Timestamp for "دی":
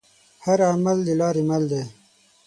1.71-1.83